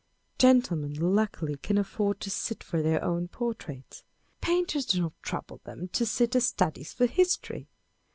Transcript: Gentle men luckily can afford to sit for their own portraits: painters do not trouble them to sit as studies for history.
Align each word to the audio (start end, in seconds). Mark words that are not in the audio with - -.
Gentle 0.39 0.77
men 0.77 0.93
luckily 0.95 1.57
can 1.57 1.77
afford 1.77 2.21
to 2.21 2.31
sit 2.31 2.63
for 2.63 2.81
their 2.81 3.03
own 3.03 3.27
portraits: 3.27 4.03
painters 4.41 4.87
do 4.87 4.99
not 4.99 5.13
trouble 5.21 5.61
them 5.63 5.89
to 5.89 6.07
sit 6.07 6.35
as 6.35 6.47
studies 6.47 6.91
for 6.91 7.05
history. 7.05 7.67